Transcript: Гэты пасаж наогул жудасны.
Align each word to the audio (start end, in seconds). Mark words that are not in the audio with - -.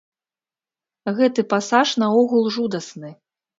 Гэты 1.19 1.45
пасаж 1.53 1.87
наогул 2.07 2.51
жудасны. 2.59 3.15